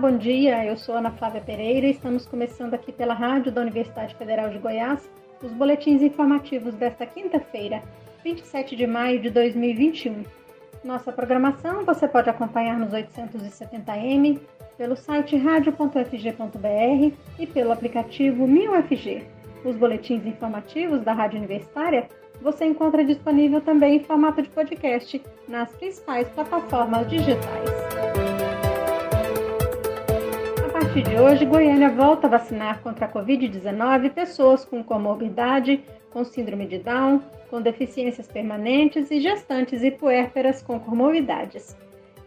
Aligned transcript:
Bom 0.00 0.18
dia. 0.18 0.62
Eu 0.62 0.76
sou 0.76 0.94
Ana 0.94 1.10
Flávia 1.10 1.40
Pereira 1.40 1.86
e 1.86 1.92
estamos 1.92 2.26
começando 2.26 2.74
aqui 2.74 2.92
pela 2.92 3.14
Rádio 3.14 3.50
da 3.50 3.62
Universidade 3.62 4.14
Federal 4.14 4.50
de 4.50 4.58
Goiás 4.58 5.08
os 5.42 5.50
boletins 5.52 6.02
informativos 6.02 6.74
desta 6.74 7.06
quinta-feira, 7.06 7.82
27 8.22 8.76
de 8.76 8.86
maio 8.86 9.20
de 9.20 9.30
2021. 9.30 10.22
Nossa 10.84 11.10
programação 11.10 11.82
você 11.84 12.06
pode 12.06 12.28
acompanhar 12.28 12.78
nos 12.78 12.92
870m, 12.92 14.38
pelo 14.76 14.96
site 14.96 15.34
radio.fg.br 15.36 17.16
e 17.38 17.46
pelo 17.46 17.72
aplicativo 17.72 18.46
1000FG. 18.46 19.22
Os 19.64 19.76
boletins 19.76 20.26
informativos 20.26 21.00
da 21.02 21.14
Rádio 21.14 21.38
Universitária 21.38 22.06
você 22.42 22.66
encontra 22.66 23.02
disponível 23.02 23.62
também 23.62 23.96
em 23.96 24.04
formato 24.04 24.42
de 24.42 24.50
podcast 24.50 25.22
nas 25.48 25.70
principais 25.72 26.28
plataformas 26.28 27.08
digitais. 27.08 27.85
Partir 30.78 31.04
de 31.04 31.18
hoje, 31.18 31.46
Goiânia 31.46 31.88
volta 31.88 32.26
a 32.26 32.30
vacinar 32.30 32.82
contra 32.82 33.06
a 33.06 33.08
Covid-19 33.10 34.10
pessoas 34.10 34.62
com 34.62 34.84
comorbidade, 34.84 35.82
com 36.10 36.22
síndrome 36.22 36.66
de 36.66 36.78
Down, 36.78 37.22
com 37.48 37.62
deficiências 37.62 38.28
permanentes 38.28 39.10
e 39.10 39.18
gestantes 39.18 39.82
e 39.82 39.90
puérperas 39.90 40.60
com 40.60 40.78
comorbidades. 40.78 41.74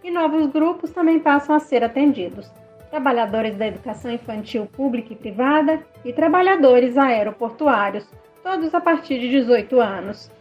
E 0.03 0.09
novos 0.09 0.47
grupos 0.47 0.89
também 0.89 1.19
passam 1.19 1.55
a 1.55 1.59
ser 1.59 1.83
atendidos: 1.83 2.51
trabalhadores 2.89 3.55
da 3.55 3.67
educação 3.67 4.11
infantil 4.11 4.65
pública 4.65 5.13
e 5.13 5.15
privada 5.15 5.85
e 6.03 6.11
trabalhadores 6.11 6.97
aeroportuários, 6.97 8.09
todos 8.41 8.73
a 8.73 8.81
partir 8.81 9.19
de 9.19 9.29
18 9.29 9.79
anos. 9.79 10.31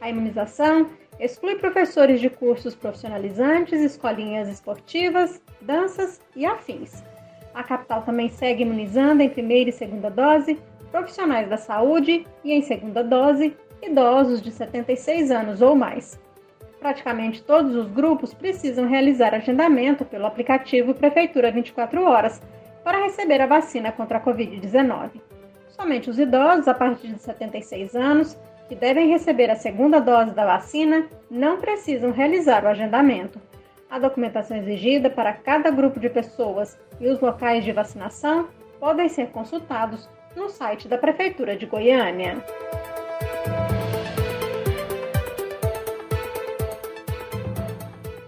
A 0.00 0.10
imunização 0.10 0.88
exclui 1.20 1.54
professores 1.54 2.20
de 2.20 2.28
cursos 2.28 2.74
profissionalizantes, 2.74 3.80
escolinhas 3.80 4.48
esportivas, 4.48 5.40
danças 5.60 6.20
e 6.34 6.44
afins. 6.44 7.11
A 7.54 7.62
capital 7.62 8.02
também 8.02 8.28
segue 8.28 8.62
imunizando 8.62 9.22
em 9.22 9.28
primeira 9.28 9.70
e 9.70 9.72
segunda 9.72 10.10
dose 10.10 10.58
profissionais 10.90 11.48
da 11.48 11.56
saúde 11.56 12.26
e 12.44 12.52
em 12.52 12.62
segunda 12.62 13.02
dose 13.02 13.56
idosos 13.82 14.40
de 14.40 14.50
76 14.50 15.30
anos 15.30 15.60
ou 15.60 15.74
mais. 15.74 16.20
Praticamente 16.78 17.42
todos 17.42 17.74
os 17.74 17.88
grupos 17.88 18.34
precisam 18.34 18.88
realizar 18.88 19.34
agendamento 19.34 20.04
pelo 20.04 20.26
aplicativo 20.26 20.94
Prefeitura 20.94 21.50
24 21.50 22.02
Horas 22.02 22.42
para 22.84 23.04
receber 23.04 23.40
a 23.40 23.46
vacina 23.46 23.92
contra 23.92 24.18
a 24.18 24.20
Covid-19. 24.20 25.10
Somente 25.68 26.10
os 26.10 26.18
idosos 26.18 26.68
a 26.68 26.74
partir 26.74 27.08
de 27.08 27.22
76 27.22 27.94
anos 27.94 28.38
que 28.68 28.74
devem 28.74 29.08
receber 29.08 29.50
a 29.50 29.56
segunda 29.56 30.00
dose 30.00 30.32
da 30.32 30.44
vacina 30.44 31.06
não 31.30 31.58
precisam 31.58 32.10
realizar 32.10 32.64
o 32.64 32.68
agendamento. 32.68 33.40
A 33.92 33.98
documentação 33.98 34.56
exigida 34.56 35.10
para 35.10 35.34
cada 35.34 35.70
grupo 35.70 36.00
de 36.00 36.08
pessoas 36.08 36.78
e 36.98 37.06
os 37.08 37.20
locais 37.20 37.62
de 37.62 37.72
vacinação 37.72 38.48
podem 38.80 39.06
ser 39.06 39.26
consultados 39.26 40.08
no 40.34 40.48
site 40.48 40.88
da 40.88 40.96
Prefeitura 40.96 41.54
de 41.54 41.66
Goiânia. 41.66 42.42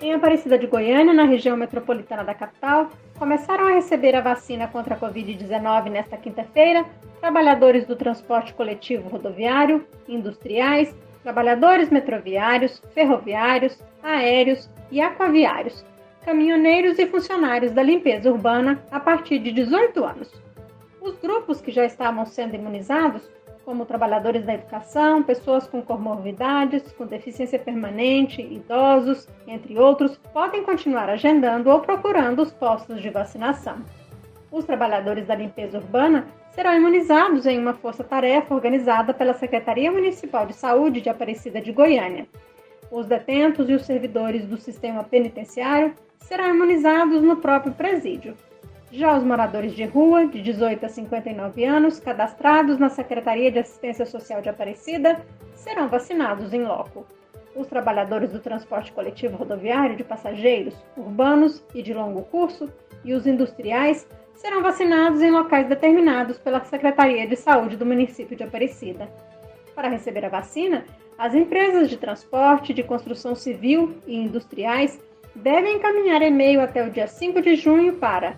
Em 0.02 0.12
Aparecida 0.12 0.58
de 0.58 0.66
Goiânia, 0.66 1.14
na 1.14 1.24
região 1.24 1.56
metropolitana 1.56 2.22
da 2.22 2.34
capital, 2.34 2.90
começaram 3.18 3.66
a 3.66 3.70
receber 3.70 4.14
a 4.14 4.20
vacina 4.20 4.68
contra 4.68 4.96
a 4.96 4.98
Covid-19 5.00 5.88
nesta 5.88 6.18
quinta-feira 6.18 6.84
trabalhadores 7.22 7.86
do 7.86 7.96
transporte 7.96 8.52
coletivo 8.52 9.08
rodoviário, 9.08 9.86
industriais, 10.06 10.94
trabalhadores 11.22 11.88
metroviários, 11.88 12.82
ferroviários, 12.92 13.82
aéreos 14.02 14.68
e 14.90 15.00
aquaviários, 15.00 15.84
caminhoneiros 16.24 16.98
e 16.98 17.06
funcionários 17.06 17.72
da 17.72 17.82
limpeza 17.82 18.30
urbana 18.30 18.82
a 18.90 18.98
partir 18.98 19.39
de 19.39 19.52
18 19.52 20.05
anos. 20.05 20.33
Os 21.00 21.18
grupos 21.18 21.61
que 21.61 21.70
já 21.70 21.84
estavam 21.84 22.24
sendo 22.24 22.55
imunizados, 22.55 23.30
como 23.64 23.86
trabalhadores 23.86 24.45
da 24.45 24.55
educação, 24.55 25.22
pessoas 25.22 25.67
com 25.67 25.83
comorbidades, 25.83 26.92
com 26.92 27.06
deficiência 27.06 27.58
permanente, 27.58 28.42
idosos, 28.42 29.28
entre 29.46 29.78
outros, 29.78 30.17
podem 30.33 30.62
continuar 30.62 31.08
agendando 31.08 31.70
ou 31.70 31.80
procurando 31.80 32.42
os 32.42 32.52
postos 32.52 33.01
de 33.01 33.11
vacinação. 33.11 33.78
Os 34.51 34.64
trabalhadores 34.64 35.27
da 35.27 35.34
limpeza 35.34 35.78
urbana 35.78 36.27
serão 36.51 36.74
imunizados 36.74 37.46
em 37.46 37.58
uma 37.58 37.74
força-tarefa 37.74 38.55
organizada 38.55 39.12
pela 39.12 39.34
Secretaria 39.34 39.90
Municipal 39.90 40.46
de 40.46 40.55
Saúde 40.55 41.01
de 41.01 41.08
Aparecida 41.08 41.61
de 41.61 41.72
Goiânia. 41.72 42.27
Os 42.94 43.06
detentos 43.06 43.68
e 43.68 43.72
os 43.74 43.84
servidores 43.84 44.46
do 44.46 44.56
sistema 44.56 45.02
penitenciário 45.02 45.96
serão 46.20 46.55
imunizados 46.55 47.22
no 47.22 47.38
próprio 47.38 47.72
presídio. 47.72 48.36
Já 48.92 49.18
os 49.18 49.24
moradores 49.24 49.74
de 49.74 49.84
rua, 49.84 50.28
de 50.28 50.40
18 50.40 50.86
a 50.86 50.88
59 50.88 51.64
anos, 51.64 51.98
cadastrados 51.98 52.78
na 52.78 52.88
Secretaria 52.88 53.50
de 53.50 53.58
Assistência 53.58 54.06
Social 54.06 54.40
de 54.40 54.48
Aparecida, 54.48 55.20
serão 55.54 55.88
vacinados 55.88 56.54
em 56.54 56.62
loco. 56.62 57.04
Os 57.56 57.66
trabalhadores 57.66 58.30
do 58.30 58.38
transporte 58.38 58.92
coletivo 58.92 59.38
rodoviário 59.38 59.96
de 59.96 60.04
passageiros, 60.04 60.77
urbanos 60.96 61.64
e 61.74 61.83
de 61.83 61.92
longo 61.92 62.22
curso 62.22 62.72
e 63.04 63.12
os 63.12 63.27
industriais 63.27 64.06
serão 64.36 64.62
vacinados 64.62 65.20
em 65.20 65.33
locais 65.33 65.68
determinados 65.68 66.38
pela 66.38 66.64
Secretaria 66.64 67.27
de 67.27 67.34
Saúde 67.34 67.77
do 67.77 67.84
município 67.84 68.36
de 68.36 68.44
Aparecida. 68.44 69.08
Para 69.74 69.88
receber 69.88 70.24
a 70.24 70.28
vacina, 70.28 70.84
as 71.17 71.35
empresas 71.35 71.89
de 71.89 71.97
transporte, 71.97 72.75
de 72.75 72.83
construção 72.83 73.35
civil 73.35 73.97
e 74.07 74.17
industriais 74.17 75.01
devem 75.35 75.77
encaminhar 75.77 76.20
e-mail 76.23 76.61
até 76.61 76.86
o 76.86 76.91
dia 76.91 77.07
5 77.07 77.41
de 77.41 77.57
junho 77.57 77.95
para 77.95 78.36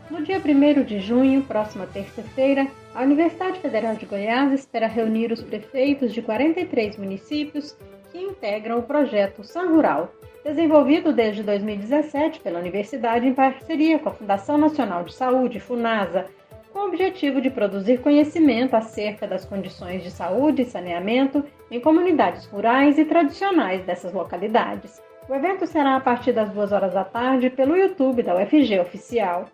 No 0.09 0.21
dia 0.21 0.37
1 0.37 0.83
de 0.83 0.99
junho, 0.99 1.43
próxima 1.43 1.87
terça-feira, 1.87 2.67
a 2.95 3.01
Universidade 3.01 3.59
Federal 3.59 3.95
de 3.95 4.05
Goiás 4.05 4.51
espera 4.51 4.87
reunir 4.87 5.31
os 5.31 5.41
prefeitos 5.41 6.13
de 6.13 6.21
43 6.21 6.97
municípios 6.97 7.75
que 8.11 8.19
integram 8.19 8.77
o 8.77 8.83
projeto 8.83 9.43
San 9.43 9.69
Rural, 9.69 10.13
desenvolvido 10.43 11.11
desde 11.11 11.41
2017 11.41 12.39
pela 12.41 12.59
Universidade 12.59 13.25
em 13.25 13.33
parceria 13.33 13.97
com 13.97 14.09
a 14.09 14.13
Fundação 14.13 14.57
Nacional 14.57 15.03
de 15.03 15.13
Saúde, 15.13 15.59
FUNASA, 15.59 16.27
com 16.73 16.79
o 16.79 16.87
objetivo 16.87 17.39
de 17.39 17.51
produzir 17.51 18.01
conhecimento 18.01 18.73
acerca 18.73 19.27
das 19.27 19.45
condições 19.45 20.01
de 20.01 20.09
saúde 20.09 20.63
e 20.63 20.65
saneamento 20.65 21.45
em 21.69 21.79
comunidades 21.79 22.45
rurais 22.47 22.97
e 22.97 23.05
tradicionais 23.05 23.85
dessas 23.85 24.11
localidades. 24.11 24.99
O 25.29 25.35
evento 25.35 25.67
será 25.67 25.95
a 25.95 25.99
partir 26.01 26.33
das 26.33 26.49
duas 26.49 26.71
horas 26.71 26.93
da 26.93 27.03
tarde 27.03 27.51
pelo 27.51 27.77
YouTube 27.77 28.23
da 28.23 28.35
UFG 28.35 28.79
Oficial. 28.79 29.45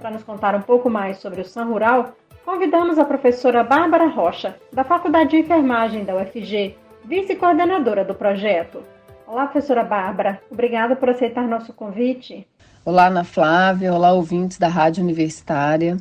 Para 0.00 0.10
nos 0.10 0.24
contar 0.24 0.54
um 0.54 0.62
pouco 0.62 0.88
mais 0.88 1.18
sobre 1.18 1.42
o 1.42 1.44
San 1.44 1.66
Rural, 1.66 2.16
convidamos 2.44 2.98
a 2.98 3.04
professora 3.04 3.62
Bárbara 3.62 4.06
Rocha, 4.06 4.56
da 4.72 4.82
Faculdade 4.82 5.30
de 5.30 5.36
Enfermagem 5.36 6.04
da 6.04 6.16
UFG, 6.16 6.74
vice-coordenadora 7.04 8.04
do 8.04 8.14
projeto. 8.14 8.82
Olá, 9.26 9.46
professora 9.46 9.84
Bárbara. 9.84 10.40
Obrigada 10.50 10.96
por 10.96 11.10
aceitar 11.10 11.46
nosso 11.46 11.72
convite. 11.72 12.46
Olá, 12.84 13.08
Ana 13.08 13.24
Flávia. 13.24 13.92
Olá, 13.92 14.12
ouvintes 14.12 14.58
da 14.58 14.68
Rádio 14.68 15.02
Universitária. 15.02 15.96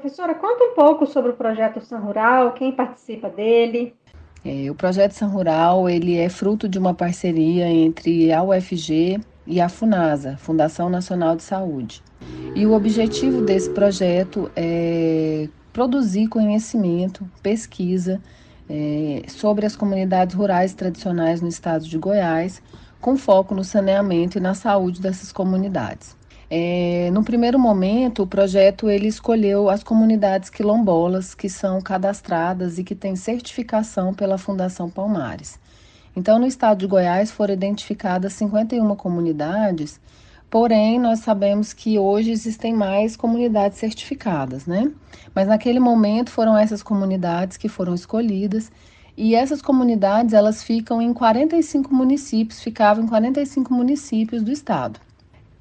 Professora, 0.00 0.34
conta 0.34 0.64
um 0.64 0.74
pouco 0.74 1.06
sobre 1.06 1.30
o 1.30 1.36
projeto 1.36 1.78
San 1.82 1.98
Rural, 1.98 2.52
quem 2.52 2.72
participa 2.72 3.28
dele. 3.28 3.94
É, 4.42 4.70
o 4.70 4.74
projeto 4.74 5.12
San 5.12 5.26
Rural 5.26 5.90
ele 5.90 6.16
é 6.16 6.30
fruto 6.30 6.66
de 6.66 6.78
uma 6.78 6.94
parceria 6.94 7.68
entre 7.68 8.32
a 8.32 8.42
UFG 8.42 9.20
e 9.46 9.60
a 9.60 9.68
FUNASA, 9.68 10.38
Fundação 10.38 10.88
Nacional 10.88 11.36
de 11.36 11.42
Saúde. 11.42 12.02
E 12.54 12.64
o 12.64 12.72
objetivo 12.72 13.42
desse 13.42 13.68
projeto 13.68 14.50
é 14.56 15.50
produzir 15.70 16.28
conhecimento, 16.28 17.30
pesquisa 17.42 18.22
é, 18.70 19.24
sobre 19.28 19.66
as 19.66 19.76
comunidades 19.76 20.34
rurais 20.34 20.72
tradicionais 20.72 21.42
no 21.42 21.48
estado 21.48 21.84
de 21.84 21.98
Goiás, 21.98 22.62
com 23.02 23.18
foco 23.18 23.54
no 23.54 23.62
saneamento 23.62 24.38
e 24.38 24.40
na 24.40 24.54
saúde 24.54 24.98
dessas 24.98 25.30
comunidades. 25.30 26.18
É, 26.50 27.10
no 27.12 27.22
primeiro 27.22 27.58
momento, 27.58 28.24
o 28.24 28.26
projeto 28.26 28.90
ele 28.90 29.06
escolheu 29.06 29.70
as 29.70 29.84
comunidades 29.84 30.50
quilombolas 30.50 31.34
que 31.34 31.48
são 31.48 31.80
cadastradas 31.80 32.78
e 32.78 32.84
que 32.84 32.94
têm 32.94 33.14
certificação 33.14 34.12
pela 34.12 34.36
Fundação 34.36 34.90
Palmares. 34.90 35.58
Então, 36.16 36.38
no 36.40 36.46
estado 36.46 36.78
de 36.78 36.86
Goiás 36.88 37.30
foram 37.30 37.54
identificadas 37.54 38.32
51 38.32 38.96
comunidades 38.96 40.00
Porém, 40.50 40.98
nós 40.98 41.20
sabemos 41.20 41.72
que 41.72 41.96
hoje 41.96 42.32
existem 42.32 42.74
mais 42.74 43.16
comunidades 43.16 43.78
certificadas, 43.78 44.66
né? 44.66 44.90
Mas 45.32 45.46
naquele 45.46 45.78
momento 45.78 46.28
foram 46.28 46.58
essas 46.58 46.82
comunidades 46.82 47.56
que 47.56 47.68
foram 47.68 47.94
escolhidas 47.94 48.72
e 49.16 49.36
essas 49.36 49.62
comunidades 49.62 50.34
elas 50.34 50.60
ficam 50.60 51.00
em 51.00 51.14
45 51.14 51.94
municípios, 51.94 52.60
ficavam 52.60 53.04
em 53.04 53.06
45 53.06 53.72
municípios 53.72 54.42
do 54.42 54.50
estado. 54.50 54.98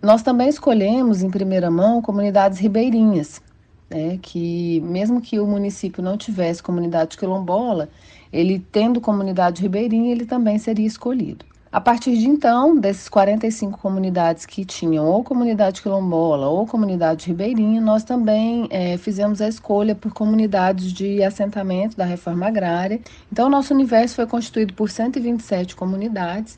Nós 0.01 0.24
também 0.24 0.48
escolhemos 0.48 1.22
em 1.22 1.30
primeira 1.30 1.69
mão 1.69 2.01
comunidades 2.01 2.57
ribeirinhas, 2.57 3.42
né, 3.90 4.18
que 4.22 4.80
mesmo 4.81 5.19
que 5.19 5.40
o 5.40 5.46
município 5.46 6.01
não 6.01 6.18
tivesse 6.18 6.63
comunidade 6.63 7.18
quilombola, 7.18 7.90
ele 8.31 8.66
tendo 8.72 9.01
comunidade 9.01 9.62
ribeirinha, 9.62 10.12
ele 10.12 10.25
também 10.25 10.57
seria 10.57 10.88
escolhido. 10.88 11.46
A 11.72 11.80
partir 11.80 12.18
de 12.18 12.28
então, 12.28 12.75
desses 12.75 13.07
45 13.07 13.78
comunidades 13.78 14.44
que 14.44 14.66
tinham 14.66 15.06
ou 15.06 15.24
comunidade 15.24 15.84
quilombola 15.84 16.48
ou 16.48 16.66
comunidade 16.66 17.28
ribeirinha, 17.28 17.80
nós 17.80 18.04
também 18.04 18.68
é, 18.72 18.98
fizemos 18.98 19.40
a 19.40 19.48
escolha 19.48 19.94
por 19.94 20.12
comunidades 20.12 20.92
de 20.92 21.22
assentamento 21.22 21.95
da 21.95 22.06
reforma 22.06 22.48
agrária. 22.48 23.00
Então, 23.31 23.50
nosso 23.50 23.72
universo 23.72 24.16
foi 24.16 24.25
constituído 24.25 24.74
por 24.74 24.90
127 24.90 25.75
comunidades. 25.75 26.57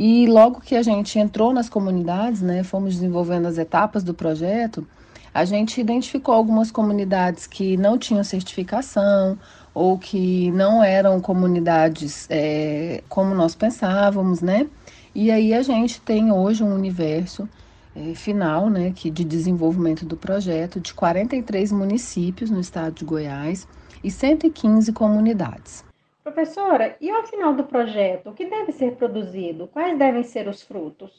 E 0.00 0.28
logo 0.28 0.60
que 0.60 0.76
a 0.76 0.82
gente 0.82 1.18
entrou 1.18 1.52
nas 1.52 1.68
comunidades, 1.68 2.40
né, 2.40 2.62
fomos 2.62 2.94
desenvolvendo 2.94 3.46
as 3.46 3.58
etapas 3.58 4.04
do 4.04 4.14
projeto, 4.14 4.86
a 5.34 5.44
gente 5.44 5.80
identificou 5.80 6.36
algumas 6.36 6.70
comunidades 6.70 7.48
que 7.48 7.76
não 7.76 7.98
tinham 7.98 8.22
certificação, 8.22 9.36
ou 9.74 9.98
que 9.98 10.52
não 10.52 10.84
eram 10.84 11.20
comunidades 11.20 12.28
é, 12.30 13.02
como 13.08 13.34
nós 13.34 13.56
pensávamos, 13.56 14.40
né? 14.40 14.68
E 15.12 15.32
aí 15.32 15.52
a 15.52 15.62
gente 15.62 16.00
tem 16.00 16.30
hoje 16.30 16.62
um 16.62 16.72
universo 16.72 17.48
é, 17.96 18.14
final, 18.14 18.70
né, 18.70 18.92
que 18.94 19.10
de 19.10 19.24
desenvolvimento 19.24 20.06
do 20.06 20.16
projeto 20.16 20.78
de 20.78 20.94
43 20.94 21.72
municípios 21.72 22.50
no 22.50 22.60
estado 22.60 22.94
de 22.94 23.04
Goiás 23.04 23.66
e 24.04 24.12
115 24.12 24.92
comunidades. 24.92 25.87
Professora, 26.28 26.94
e 27.00 27.10
ao 27.10 27.26
final 27.26 27.54
do 27.54 27.64
projeto, 27.64 28.28
o 28.28 28.34
que 28.34 28.44
deve 28.44 28.70
ser 28.70 28.96
produzido? 28.96 29.66
Quais 29.66 29.98
devem 29.98 30.22
ser 30.22 30.46
os 30.46 30.60
frutos? 30.60 31.10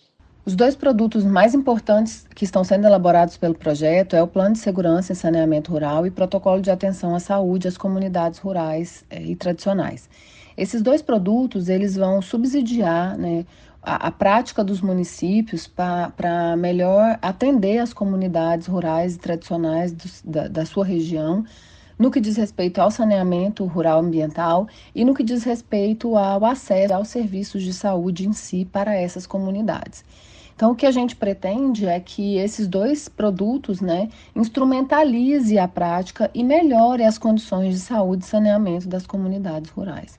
Os 0.46 0.56
dois 0.56 0.76
produtos 0.76 1.26
mais 1.26 1.56
importantes 1.56 2.28
que 2.36 2.46
estão 2.46 2.64
sendo 2.64 2.86
elaborados 2.86 3.36
pelo 3.36 3.56
projeto 3.56 4.16
é 4.16 4.22
o 4.22 4.28
Plano 4.28 4.54
de 4.54 4.60
Segurança 4.60 5.12
em 5.12 5.16
Saneamento 5.16 5.72
Rural 5.72 6.06
e 6.06 6.12
Protocolo 6.12 6.62
de 6.62 6.70
Atenção 6.70 7.16
à 7.16 7.20
Saúde 7.20 7.68
às 7.68 7.76
Comunidades 7.76 8.38
Rurais 8.38 9.04
eh, 9.10 9.24
e 9.24 9.36
Tradicionais. 9.36 10.08
Esses 10.56 10.80
dois 10.80 11.02
produtos 11.02 11.70
eles 11.70 11.96
vão 11.96 12.22
subsidiar 12.22 13.18
né, 13.18 13.48
a, 13.82 14.08
a 14.08 14.12
prática 14.12 14.64
dos 14.64 14.80
municípios 14.80 15.66
para 15.66 16.56
melhor 16.56 17.18
atender 17.20 17.80
as 17.80 17.94
comunidades 17.94 18.68
rurais 18.68 19.16
e 19.16 19.20
tradicionais 19.20 19.92
do, 19.92 20.06
da, 20.24 20.48
da 20.48 20.66
sua 20.68 20.86
região 20.86 21.44
no 22.00 22.10
que 22.10 22.22
diz 22.22 22.38
respeito 22.38 22.80
ao 22.80 22.90
saneamento 22.90 23.66
rural 23.66 24.00
ambiental 24.00 24.70
e 24.96 25.04
no 25.04 25.14
que 25.14 25.22
diz 25.22 25.44
respeito 25.44 26.16
ao 26.16 26.46
acesso 26.46 26.94
aos 26.94 27.10
serviços 27.10 27.62
de 27.62 27.74
saúde 27.74 28.26
em 28.26 28.32
si 28.32 28.64
para 28.64 28.96
essas 28.96 29.28
comunidades. 29.28 30.06
Então, 30.56 30.72
o 30.72 30.76
que 30.76 30.86
a 30.86 30.92
gente 30.92 31.16
pretende 31.16 31.86
é 31.86 32.00
que 32.02 32.36
esses 32.36 32.68
dois 32.68 33.08
produtos, 33.08 33.80
né, 33.80 34.10
instrumentalize 34.36 35.58
a 35.58 35.70
prática 35.70 36.30
e 36.34 36.44
melhore 36.44 37.04
as 37.04 37.18
condições 37.18 37.74
de 37.74 37.80
saúde 37.80 38.26
e 38.26 38.28
saneamento 38.28 38.88
das 38.88 39.08
comunidades 39.08 39.70
rurais. 39.70 40.19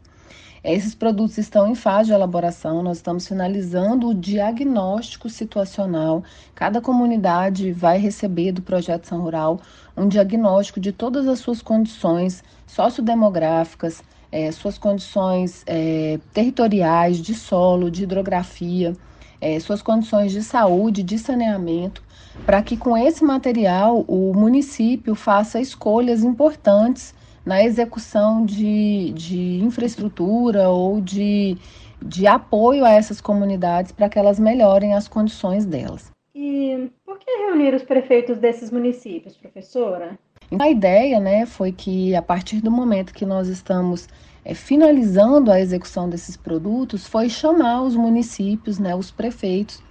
Esses 0.62 0.94
produtos 0.94 1.38
estão 1.38 1.66
em 1.66 1.74
fase 1.74 2.08
de 2.08 2.12
elaboração, 2.12 2.82
nós 2.82 2.98
estamos 2.98 3.26
finalizando 3.26 4.08
o 4.08 4.14
diagnóstico 4.14 5.28
situacional. 5.30 6.22
Cada 6.54 6.80
comunidade 6.80 7.72
vai 7.72 7.98
receber 7.98 8.52
do 8.52 8.60
Projeto 8.60 9.06
São 9.06 9.22
Rural 9.22 9.58
um 9.96 10.06
diagnóstico 10.06 10.78
de 10.78 10.92
todas 10.92 11.26
as 11.26 11.38
suas 11.38 11.62
condições 11.62 12.44
sociodemográficas, 12.66 14.02
eh, 14.30 14.52
suas 14.52 14.76
condições 14.76 15.62
eh, 15.66 16.20
territoriais, 16.34 17.18
de 17.18 17.34
solo, 17.34 17.90
de 17.90 18.02
hidrografia 18.02 18.94
é, 19.40 19.58
suas 19.58 19.80
condições 19.80 20.32
de 20.32 20.42
saúde, 20.42 21.02
de 21.02 21.18
saneamento, 21.18 22.02
para 22.44 22.62
que 22.62 22.76
com 22.76 22.96
esse 22.96 23.24
material 23.24 24.04
o 24.06 24.32
município 24.34 25.14
faça 25.14 25.60
escolhas 25.60 26.22
importantes 26.22 27.14
na 27.44 27.62
execução 27.62 28.44
de, 28.44 29.12
de 29.12 29.60
infraestrutura 29.62 30.68
ou 30.68 31.00
de, 31.00 31.56
de 32.02 32.26
apoio 32.26 32.84
a 32.84 32.90
essas 32.90 33.20
comunidades 33.20 33.92
para 33.92 34.08
que 34.08 34.18
elas 34.18 34.38
melhorem 34.38 34.94
as 34.94 35.08
condições 35.08 35.64
delas. 35.64 36.10
E 36.34 36.90
por 37.04 37.18
que 37.18 37.30
reunir 37.30 37.74
os 37.74 37.82
prefeitos 37.82 38.38
desses 38.38 38.70
municípios, 38.70 39.36
professora? 39.36 40.18
A 40.58 40.68
ideia 40.68 41.20
né, 41.20 41.46
foi 41.46 41.70
que 41.70 42.14
a 42.14 42.22
partir 42.22 42.60
do 42.60 42.70
momento 42.70 43.14
que 43.14 43.24
nós 43.24 43.48
estamos 43.48 44.08
é, 44.44 44.54
finalizando 44.54 45.50
a 45.50 45.60
execução 45.60 46.08
desses 46.08 46.36
produtos, 46.36 47.06
foi 47.06 47.28
chamar 47.28 47.82
os 47.82 47.94
municípios, 47.94 48.78
né, 48.78 48.94
os 48.94 49.10
prefeitos, 49.10 49.82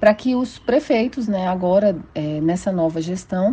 para 0.00 0.14
que 0.14 0.34
os 0.34 0.58
prefeitos, 0.58 1.28
né, 1.28 1.46
agora 1.46 1.96
é, 2.14 2.40
nessa 2.40 2.72
nova 2.72 3.00
gestão, 3.00 3.52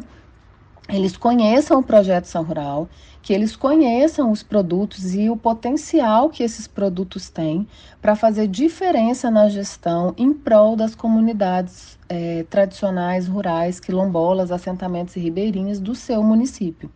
eles 0.87 1.17
conheçam 1.17 1.79
o 1.79 1.83
projeto 1.83 2.25
São 2.25 2.43
Rural, 2.43 2.87
que 3.21 3.33
eles 3.33 3.55
conheçam 3.55 4.31
os 4.31 4.43
produtos 4.43 5.15
e 5.15 5.29
o 5.29 5.35
potencial 5.35 6.29
que 6.29 6.43
esses 6.43 6.67
produtos 6.67 7.27
têm 7.27 7.67
para 7.99 8.15
fazer 8.15 8.47
diferença 8.47 9.31
na 9.31 9.49
gestão 9.49 10.13
em 10.15 10.31
prol 10.31 10.75
das 10.75 10.93
comunidades 10.93 11.97
é, 12.07 12.45
tradicionais, 12.49 13.27
rurais, 13.27 13.79
quilombolas, 13.79 14.51
assentamentos 14.51 15.15
e 15.15 15.19
ribeirinhas 15.19 15.79
do 15.79 15.95
seu 15.95 16.21
município. 16.21 16.91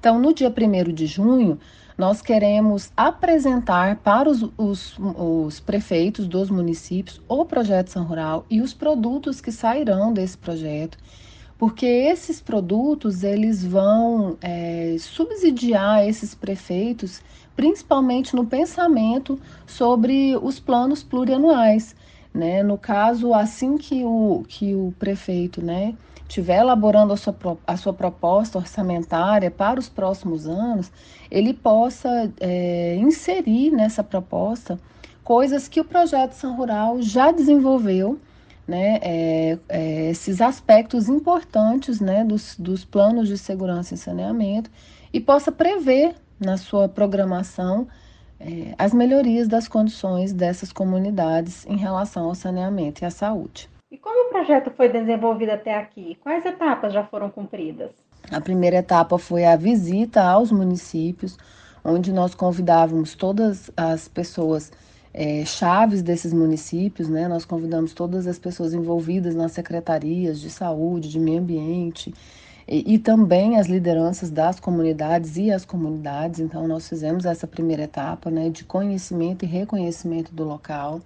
Então, 0.00 0.18
no 0.18 0.34
dia 0.34 0.50
1 0.50 0.92
de 0.92 1.06
junho, 1.06 1.58
nós 1.96 2.22
queremos 2.22 2.90
apresentar 2.96 3.96
para 3.96 4.28
os, 4.28 4.42
os, 4.56 4.98
os, 4.98 5.60
prefeitos 5.60 6.26
dos 6.26 6.50
municípios 6.50 7.20
o 7.28 7.44
projeto 7.44 7.88
São 7.88 8.04
Rural 8.04 8.46
e 8.48 8.62
os 8.62 8.72
produtos 8.72 9.40
que 9.40 9.52
sairão 9.52 10.10
desse 10.10 10.38
projeto, 10.38 10.96
porque 11.60 11.84
esses 11.84 12.40
produtos 12.40 13.22
eles 13.22 13.62
vão 13.62 14.38
é, 14.40 14.96
subsidiar 14.98 16.08
esses 16.08 16.34
prefeitos, 16.34 17.20
principalmente 17.54 18.34
no 18.34 18.46
pensamento 18.46 19.38
sobre 19.66 20.34
os 20.40 20.58
planos 20.58 21.02
plurianuais. 21.02 21.94
Né? 22.32 22.62
No 22.62 22.78
caso, 22.78 23.34
assim 23.34 23.76
que 23.76 24.02
o, 24.02 24.42
que 24.48 24.74
o 24.74 24.94
prefeito 24.98 25.62
né, 25.62 25.94
estiver 26.26 26.60
elaborando 26.60 27.12
a 27.12 27.16
sua, 27.18 27.36
a 27.66 27.76
sua 27.76 27.92
proposta 27.92 28.56
orçamentária 28.56 29.50
para 29.50 29.78
os 29.78 29.86
próximos 29.86 30.48
anos, 30.48 30.90
ele 31.30 31.52
possa 31.52 32.32
é, 32.40 32.96
inserir 32.96 33.70
nessa 33.70 34.02
proposta 34.02 34.80
coisas 35.22 35.68
que 35.68 35.78
o 35.78 35.84
projeto 35.84 36.32
São 36.32 36.56
Rural 36.56 37.02
já 37.02 37.30
desenvolveu, 37.30 38.18
né, 38.70 39.00
é, 39.02 39.58
é, 39.68 40.10
esses 40.10 40.40
aspectos 40.40 41.08
importantes 41.08 42.00
né, 42.00 42.22
dos, 42.22 42.56
dos 42.56 42.84
planos 42.84 43.26
de 43.26 43.36
segurança 43.36 43.94
e 43.94 43.98
saneamento 43.98 44.70
e 45.12 45.18
possa 45.18 45.50
prever 45.50 46.14
na 46.38 46.56
sua 46.56 46.88
programação 46.88 47.88
é, 48.38 48.72
as 48.78 48.94
melhorias 48.94 49.48
das 49.48 49.66
condições 49.66 50.32
dessas 50.32 50.72
comunidades 50.72 51.66
em 51.66 51.76
relação 51.76 52.26
ao 52.26 52.34
saneamento 52.36 53.02
e 53.02 53.04
à 53.04 53.10
saúde. 53.10 53.68
E 53.90 53.98
como 53.98 54.28
o 54.28 54.30
projeto 54.30 54.70
foi 54.70 54.88
desenvolvido 54.88 55.50
até 55.50 55.76
aqui? 55.76 56.16
Quais 56.22 56.46
etapas 56.46 56.92
já 56.92 57.02
foram 57.02 57.28
cumpridas? 57.28 57.90
A 58.30 58.40
primeira 58.40 58.76
etapa 58.76 59.18
foi 59.18 59.44
a 59.44 59.56
visita 59.56 60.22
aos 60.22 60.52
municípios, 60.52 61.36
onde 61.84 62.12
nós 62.12 62.36
convidávamos 62.36 63.16
todas 63.16 63.68
as 63.76 64.06
pessoas 64.06 64.70
é, 65.12 65.44
chaves 65.44 66.02
desses 66.02 66.32
municípios, 66.32 67.08
né? 67.08 67.26
Nós 67.26 67.44
convidamos 67.44 67.92
todas 67.92 68.26
as 68.26 68.38
pessoas 68.38 68.72
envolvidas 68.72 69.34
nas 69.34 69.52
secretarias 69.52 70.40
de 70.40 70.50
saúde, 70.50 71.08
de 71.08 71.18
meio 71.18 71.40
ambiente 71.40 72.14
e, 72.70 72.94
e, 72.94 72.98
também 72.98 73.58
as 73.58 73.66
lideranças 73.66 74.30
das 74.30 74.60
comunidades 74.60 75.36
e 75.36 75.50
as 75.50 75.64
comunidades. 75.64 76.38
Então, 76.38 76.68
nós 76.68 76.88
fizemos 76.88 77.24
essa 77.24 77.46
primeira 77.46 77.82
etapa, 77.82 78.30
né, 78.30 78.48
de 78.48 78.62
conhecimento 78.62 79.44
e 79.44 79.48
reconhecimento 79.48 80.32
do 80.32 80.44
local. 80.44 81.00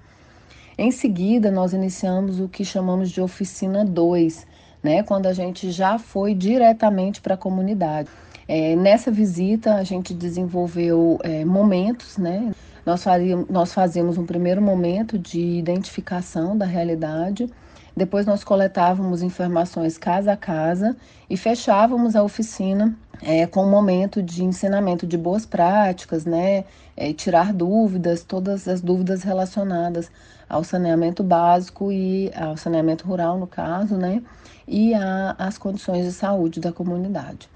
Em 0.76 0.90
seguida, 0.90 1.50
nós 1.50 1.72
iniciamos 1.72 2.38
o 2.38 2.48
que 2.48 2.64
chamamos 2.64 3.10
de 3.10 3.20
oficina 3.20 3.84
2, 3.84 4.46
né, 4.82 5.02
quando 5.02 5.26
a 5.26 5.32
gente 5.32 5.70
já 5.70 5.98
foi 5.98 6.34
diretamente 6.34 7.22
para 7.22 7.34
a 7.34 7.38
comunidade. 7.38 8.10
É, 8.46 8.76
nessa 8.76 9.10
visita, 9.10 9.74
a 9.74 9.82
gente 9.82 10.12
desenvolveu 10.12 11.18
é, 11.22 11.44
momentos, 11.44 12.18
né? 12.18 12.52
Nós, 12.84 13.02
faríamos, 13.02 13.48
nós 13.48 13.72
fazíamos 13.72 14.18
um 14.18 14.26
primeiro 14.26 14.60
momento 14.60 15.18
de 15.18 15.40
identificação 15.40 16.56
da 16.56 16.66
realidade, 16.66 17.50
depois 17.96 18.26
nós 18.26 18.42
coletávamos 18.42 19.22
informações 19.22 19.96
casa 19.96 20.32
a 20.32 20.36
casa 20.36 20.96
e 21.30 21.36
fechávamos 21.36 22.16
a 22.16 22.22
oficina 22.22 22.94
é, 23.22 23.46
com 23.46 23.64
um 23.64 23.70
momento 23.70 24.22
de 24.22 24.44
ensinamento 24.44 25.06
de 25.06 25.16
boas 25.16 25.46
práticas, 25.46 26.24
né? 26.24 26.64
É, 26.96 27.12
tirar 27.12 27.52
dúvidas, 27.52 28.22
todas 28.22 28.68
as 28.68 28.80
dúvidas 28.80 29.22
relacionadas 29.22 30.10
ao 30.48 30.62
saneamento 30.62 31.22
básico 31.22 31.90
e 31.90 32.30
ao 32.34 32.56
saneamento 32.56 33.06
rural, 33.06 33.38
no 33.38 33.46
caso, 33.46 33.96
né? 33.96 34.22
E 34.66 34.92
às 35.38 35.56
condições 35.56 36.04
de 36.04 36.12
saúde 36.12 36.60
da 36.60 36.72
comunidade. 36.72 37.53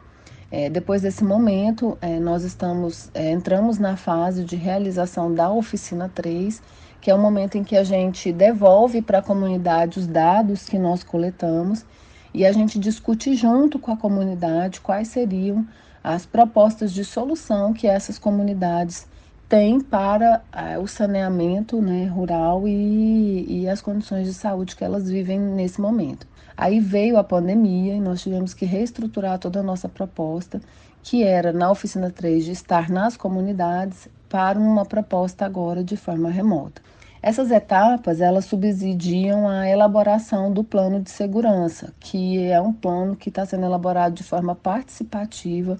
É, 0.51 0.71
depois 0.71 1.03
desse 1.03 1.23
momento, 1.23 1.99
é, 2.01 2.19
nós 2.19 2.43
estamos 2.43 3.11
é, 3.13 3.31
entramos 3.31 3.79
na 3.79 3.97
fase 3.97 4.45
de 4.45 4.57
realização 4.57 5.33
da 5.33 5.51
oficina 5.51 6.11
3, 6.15 6.63
que 7.01 7.11
é 7.11 7.15
o 7.15 7.19
momento 7.19 7.59
em 7.59 7.65
que 7.65 7.77
a 7.77 7.85
gente 7.85 8.33
devolve 8.33 9.03
para 9.03 9.19
a 9.19 9.23
comunidade 9.23 9.99
os 9.99 10.07
dados 10.07 10.65
que 10.65 10.79
nós 10.79 11.05
coletamos 11.05 11.85
e 12.33 12.47
a 12.47 12.53
gente 12.53 12.79
discute 12.79 13.35
junto 13.35 13.79
com 13.79 13.93
a 13.93 13.97
comunidade 13.97 14.81
quais 14.81 15.09
seriam 15.09 15.67
as 16.03 16.25
propostas 16.25 16.93
de 16.93 17.05
solução 17.05 17.73
que 17.73 17.87
essas 17.87 18.19
comunidades 18.19 19.07
têm 19.49 19.81
para 19.81 20.43
uh, 20.53 20.83
o 20.83 20.87
saneamento 20.87 21.81
né, 21.81 22.07
rural 22.07 22.69
e, 22.69 23.63
e 23.63 23.69
as 23.69 23.81
condições 23.81 24.27
de 24.27 24.35
saúde 24.35 24.77
que 24.77 24.85
elas 24.85 25.09
vivem 25.09 25.41
nesse 25.41 25.81
momento. 25.81 26.27
Aí 26.57 26.81
veio 26.81 27.17
a 27.17 27.25
pandemia 27.25 27.95
e 27.95 28.01
nós 28.01 28.21
tivemos 28.21 28.53
que 28.53 28.67
reestruturar 28.67 29.39
toda 29.39 29.61
a 29.61 29.63
nossa 29.63 29.89
proposta, 29.89 30.61
que 31.03 31.23
era 31.23 31.53
na 31.53 31.71
oficina 31.71 32.11
3 32.11 32.45
de 32.45 32.53
estar 32.53 32.91
nas 32.91 33.17
comunidades, 33.17 34.09
para 34.29 34.59
uma 34.59 34.85
proposta 34.85 35.47
agora 35.47 35.83
de 35.83 35.97
forma 35.97 36.29
remota. 36.29 36.83
Essas 37.23 37.51
etapas, 37.51 38.21
elas 38.21 38.45
subsidiam 38.45 39.49
a 39.49 39.69
elaboração 39.69 40.53
do 40.53 40.63
plano 40.63 41.01
de 41.01 41.11
segurança, 41.11 41.93
que 41.99 42.45
é 42.45 42.61
um 42.61 42.73
plano 42.73 43.17
que 43.17 43.29
está 43.29 43.45
sendo 43.47 43.65
elaborado 43.65 44.15
de 44.15 44.23
forma 44.23 44.55
participativa, 44.55 45.79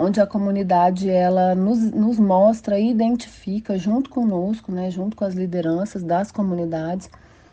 onde 0.00 0.18
a 0.18 0.26
comunidade 0.26 1.10
ela 1.10 1.54
nos, 1.54 1.78
nos 1.92 2.18
mostra 2.18 2.78
e 2.78 2.90
identifica 2.90 3.76
junto 3.76 4.08
conosco, 4.08 4.72
né, 4.72 4.90
junto 4.90 5.14
com 5.14 5.26
as 5.26 5.34
lideranças 5.34 6.02
das 6.02 6.32
comunidades, 6.32 7.10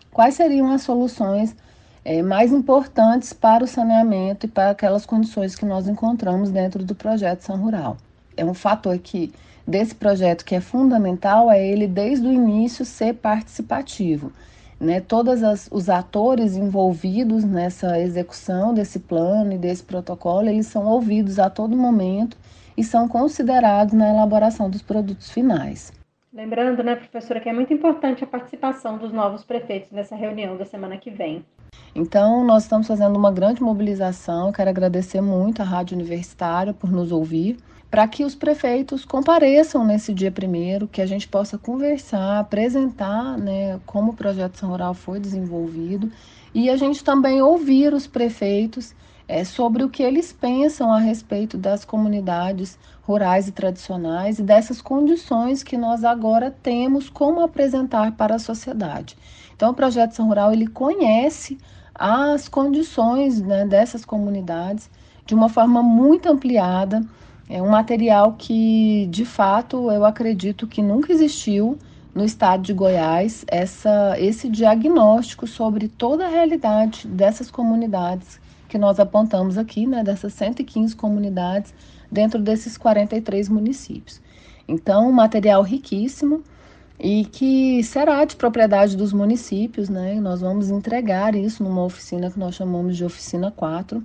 quais 0.09 0.35
seriam 0.35 0.71
as 0.71 0.81
soluções 0.81 1.53
é, 2.05 2.21
mais 2.21 2.53
importantes 2.53 3.33
para 3.33 3.65
o 3.65 3.67
saneamento 3.67 4.45
e 4.45 4.49
para 4.49 4.69
aquelas 4.69 5.05
condições 5.05 5.57
que 5.57 5.65
nós 5.65 5.89
encontramos 5.89 6.49
dentro 6.49 6.85
do 6.85 6.95
projeto 6.95 7.41
São 7.41 7.57
Rural. 7.57 7.97
É 8.37 8.45
um 8.45 8.53
fator 8.53 8.97
que 8.97 9.33
desse 9.67 9.93
projeto 9.93 10.45
que 10.45 10.55
é 10.55 10.61
fundamental 10.61 11.51
é 11.51 11.67
ele 11.67 11.85
desde 11.85 12.25
o 12.25 12.31
início 12.31 12.85
ser 12.85 13.15
participativo. 13.15 14.31
Né, 14.79 15.01
todos 15.01 15.41
os 15.71 15.89
atores 15.89 16.55
envolvidos 16.55 17.43
nessa 17.43 17.99
execução 17.99 18.75
desse 18.75 18.99
plano 18.99 19.53
e 19.53 19.57
desse 19.57 19.83
protocolo, 19.83 20.49
eles 20.49 20.67
são 20.67 20.85
ouvidos 20.85 21.39
a 21.39 21.49
todo 21.49 21.75
momento 21.75 22.37
e 22.77 22.83
são 22.83 23.07
considerados 23.07 23.95
na 23.95 24.07
elaboração 24.07 24.69
dos 24.69 24.83
produtos 24.83 25.31
finais. 25.31 25.91
Lembrando, 26.31 26.83
né, 26.83 26.95
professora, 26.95 27.39
que 27.39 27.49
é 27.49 27.53
muito 27.53 27.73
importante 27.73 28.23
a 28.23 28.27
participação 28.27 28.99
dos 28.99 29.11
novos 29.11 29.43
prefeitos 29.43 29.91
nessa 29.91 30.15
reunião 30.15 30.55
da 30.55 30.65
semana 30.65 30.95
que 30.95 31.09
vem. 31.09 31.43
Então, 31.95 32.43
nós 32.43 32.63
estamos 32.63 32.85
fazendo 32.85 33.17
uma 33.17 33.31
grande 33.31 33.63
mobilização. 33.63 34.51
Quero 34.51 34.69
agradecer 34.69 35.21
muito 35.21 35.63
à 35.63 35.65
Rádio 35.65 35.95
Universitária 35.95 36.71
por 36.71 36.91
nos 36.91 37.11
ouvir 37.11 37.57
para 37.89 38.07
que 38.07 38.23
os 38.23 38.35
prefeitos 38.35 39.05
compareçam 39.05 39.85
nesse 39.85 40.13
dia 40.13 40.31
primeiro, 40.31 40.87
que 40.87 41.01
a 41.01 41.05
gente 41.05 41.27
possa 41.27 41.57
conversar, 41.57 42.39
apresentar 42.39 43.37
né, 43.37 43.79
como 43.85 44.11
o 44.11 44.15
projeto 44.15 44.57
São 44.57 44.69
Rural 44.69 44.93
foi 44.93 45.19
desenvolvido 45.19 46.11
e 46.53 46.69
a 46.69 46.75
gente 46.75 47.03
também 47.03 47.41
ouvir 47.41 47.93
os 47.93 48.05
prefeitos 48.05 48.93
é, 49.27 49.43
sobre 49.43 49.83
o 49.83 49.89
que 49.89 50.03
eles 50.03 50.31
pensam 50.31 50.91
a 50.91 50.99
respeito 50.99 51.57
das 51.57 51.83
comunidades 51.83 52.77
rurais 53.03 53.47
e 53.47 53.51
tradicionais 53.51 54.39
e 54.39 54.43
dessas 54.43 54.81
condições 54.81 55.63
que 55.63 55.77
nós 55.77 56.03
agora 56.03 56.51
temos 56.51 57.09
como 57.09 57.41
apresentar 57.41 58.13
para 58.13 58.35
a 58.35 58.39
sociedade. 58.39 59.17
Então, 59.55 59.71
o 59.71 59.73
projeto 59.73 60.11
São 60.11 60.27
Rural 60.27 60.51
ele 60.51 60.67
conhece 60.67 61.57
as 61.93 62.47
condições 62.47 63.41
né, 63.41 63.65
dessas 63.65 64.05
comunidades 64.05 64.89
de 65.25 65.33
uma 65.33 65.49
forma 65.49 65.81
muito 65.81 66.29
ampliada 66.29 67.03
é 67.49 67.61
um 67.61 67.69
material 67.69 68.33
que, 68.37 69.07
de 69.09 69.23
fato, 69.23 69.89
eu 69.89 70.03
acredito 70.03 70.67
que 70.67 70.81
nunca 70.81 71.13
existiu 71.13 71.77
no 72.13 72.25
estado 72.25 72.63
de 72.63 72.73
Goiás 72.73 73.45
essa, 73.47 74.15
esse 74.19 74.49
diagnóstico 74.49 75.47
sobre 75.47 75.87
toda 75.87 76.25
a 76.25 76.29
realidade 76.29 77.07
dessas 77.07 77.49
comunidades 77.49 78.39
que 78.67 78.77
nós 78.77 78.99
apontamos 78.99 79.57
aqui, 79.57 79.87
né, 79.87 80.03
dessas 80.03 80.33
115 80.33 80.95
comunidades 80.95 81.73
dentro 82.11 82.41
desses 82.41 82.77
43 82.77 83.47
municípios. 83.47 84.19
Então, 84.67 85.07
um 85.07 85.13
material 85.13 85.61
riquíssimo 85.61 86.43
e 86.99 87.25
que 87.25 87.81
será 87.83 88.25
de 88.25 88.35
propriedade 88.35 88.97
dos 88.97 89.13
municípios, 89.13 89.87
né? 89.87 90.15
Nós 90.15 90.41
vamos 90.41 90.69
entregar 90.69 91.35
isso 91.35 91.63
numa 91.63 91.83
oficina 91.83 92.29
que 92.29 92.39
nós 92.39 92.55
chamamos 92.55 92.97
de 92.97 93.05
oficina 93.05 93.51
4 93.51 94.03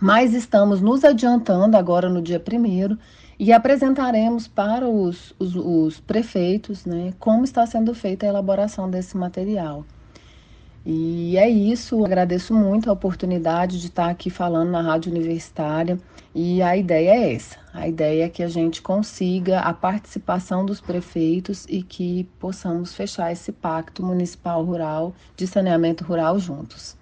mas 0.00 0.32
estamos 0.34 0.80
nos 0.80 1.04
adiantando 1.04 1.76
agora 1.76 2.08
no 2.08 2.22
dia 2.22 2.38
primeiro 2.38 2.98
e 3.38 3.52
apresentaremos 3.52 4.48
para 4.48 4.88
os, 4.88 5.34
os, 5.38 5.54
os, 5.54 6.00
prefeitos 6.00 6.84
né, 6.84 7.14
como 7.18 7.44
está 7.44 7.66
sendo 7.66 7.94
feita 7.94 8.26
a 8.26 8.28
elaboração 8.28 8.90
desse 8.90 9.16
material. 9.16 9.84
E 10.84 11.36
é 11.36 11.48
isso, 11.48 12.04
agradeço 12.04 12.54
muito 12.54 12.88
a 12.88 12.92
oportunidade 12.92 13.80
de 13.80 13.88
estar 13.88 14.08
aqui 14.08 14.30
falando 14.30 14.70
na 14.70 14.80
Rádio 14.80 15.12
Universitária. 15.12 15.98
E 16.34 16.62
a 16.62 16.76
ideia 16.76 17.10
é 17.10 17.34
essa: 17.34 17.58
a 17.74 17.86
ideia 17.86 18.24
é 18.24 18.28
que 18.28 18.42
a 18.42 18.48
gente 18.48 18.80
consiga 18.80 19.60
a 19.60 19.74
participação 19.74 20.64
dos 20.64 20.80
prefeitos 20.80 21.66
e 21.68 21.82
que 21.82 22.24
possamos 22.38 22.94
fechar 22.94 23.30
esse 23.30 23.52
pacto 23.52 24.02
municipal 24.02 24.64
rural 24.64 25.12
de 25.36 25.46
saneamento 25.46 26.04
rural 26.04 26.38
juntos. 26.38 26.97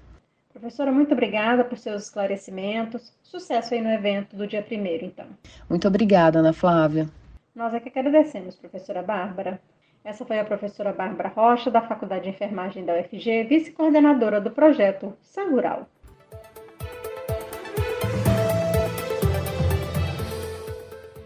Professora, 0.58 0.90
muito 0.90 1.12
obrigada 1.12 1.62
por 1.62 1.76
seus 1.76 2.04
esclarecimentos. 2.04 3.12
Sucesso 3.22 3.74
aí 3.74 3.82
no 3.82 3.90
evento 3.90 4.34
do 4.34 4.46
dia 4.46 4.62
primeiro, 4.62 5.04
então. 5.04 5.26
Muito 5.68 5.86
obrigada, 5.86 6.38
Ana 6.38 6.54
Flávia. 6.54 7.10
Nós 7.54 7.74
é 7.74 7.78
que 7.78 7.90
agradecemos, 7.90 8.56
professora 8.56 9.02
Bárbara. 9.02 9.60
Essa 10.02 10.24
foi 10.24 10.40
a 10.40 10.44
professora 10.46 10.94
Bárbara 10.94 11.28
Rocha, 11.28 11.70
da 11.70 11.82
Faculdade 11.82 12.24
de 12.24 12.30
Enfermagem 12.30 12.86
da 12.86 12.94
UFG, 12.94 13.44
vice-coordenadora 13.44 14.40
do 14.40 14.50
projeto 14.50 15.12
Sangural. 15.20 15.86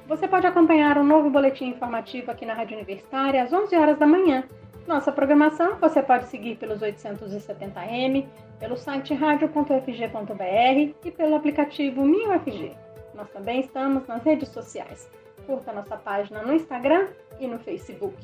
Você 0.08 0.26
pode 0.26 0.46
acompanhar 0.48 0.98
um 0.98 1.04
novo 1.04 1.30
boletim 1.30 1.66
informativo 1.66 2.32
aqui 2.32 2.44
na 2.44 2.54
Rádio 2.54 2.76
Universitária 2.76 3.44
às 3.44 3.52
11 3.52 3.76
horas 3.76 3.96
da 3.96 4.08
manhã 4.08 4.42
nossa 4.86 5.12
programação 5.12 5.76
você 5.76 6.02
pode 6.02 6.26
seguir 6.26 6.56
pelos 6.56 6.80
870m, 6.80 8.26
pelo 8.58 8.76
site 8.76 9.14
radio.fg.br 9.14 10.94
e 11.04 11.10
pelo 11.10 11.36
aplicativo 11.36 12.04
MinUFG. 12.04 12.76
Nós 13.14 13.28
também 13.30 13.60
estamos 13.60 14.06
nas 14.06 14.22
redes 14.22 14.48
sociais. 14.48 15.10
Curta 15.46 15.72
nossa 15.72 15.96
página 15.96 16.42
no 16.42 16.52
Instagram 16.52 17.08
e 17.38 17.46
no 17.46 17.58
Facebook. 17.58 18.16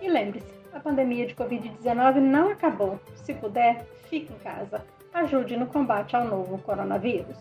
E 0.00 0.08
lembre-se, 0.08 0.52
a 0.72 0.80
pandemia 0.80 1.26
de 1.26 1.34
Covid-19 1.34 2.16
não 2.16 2.50
acabou. 2.50 3.00
Se 3.14 3.34
puder, 3.34 3.86
fique 4.08 4.32
em 4.32 4.38
casa. 4.38 4.84
Ajude 5.12 5.56
no 5.56 5.66
combate 5.66 6.14
ao 6.14 6.24
novo 6.24 6.58
coronavírus. 6.58 7.36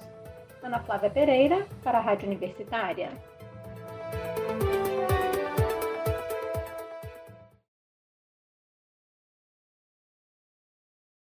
Ana 0.64 0.80
Flávia 0.80 1.10
Pereira, 1.10 1.66
para 1.84 1.98
a 1.98 2.02
Rádio 2.02 2.28
Universitária. 2.28 3.10